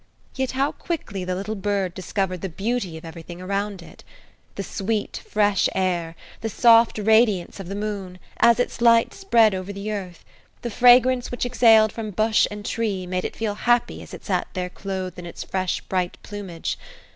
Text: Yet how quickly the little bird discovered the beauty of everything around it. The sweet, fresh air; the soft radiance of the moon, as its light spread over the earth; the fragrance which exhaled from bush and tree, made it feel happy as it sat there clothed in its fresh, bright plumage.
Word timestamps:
Yet 0.33 0.53
how 0.53 0.71
quickly 0.71 1.23
the 1.25 1.35
little 1.35 1.53
bird 1.53 1.93
discovered 1.93 2.41
the 2.41 2.49
beauty 2.49 2.97
of 2.97 3.05
everything 3.05 3.39
around 3.39 3.83
it. 3.83 4.03
The 4.55 4.63
sweet, 4.63 5.21
fresh 5.29 5.69
air; 5.75 6.15
the 6.39 6.49
soft 6.49 6.97
radiance 6.97 7.59
of 7.59 7.67
the 7.67 7.75
moon, 7.75 8.17
as 8.39 8.59
its 8.59 8.81
light 8.81 9.13
spread 9.13 9.53
over 9.53 9.71
the 9.71 9.91
earth; 9.91 10.25
the 10.63 10.71
fragrance 10.71 11.29
which 11.29 11.45
exhaled 11.45 11.91
from 11.91 12.09
bush 12.09 12.47
and 12.49 12.65
tree, 12.65 13.05
made 13.05 13.25
it 13.25 13.35
feel 13.35 13.53
happy 13.53 14.01
as 14.01 14.11
it 14.11 14.25
sat 14.25 14.47
there 14.53 14.71
clothed 14.71 15.19
in 15.19 15.27
its 15.27 15.43
fresh, 15.43 15.81
bright 15.81 16.17
plumage. 16.23 16.79